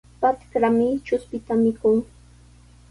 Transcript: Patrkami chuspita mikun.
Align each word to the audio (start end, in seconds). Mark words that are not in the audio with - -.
Patrkami 0.21 0.87
chuspita 1.05 1.53
mikun. 1.63 1.97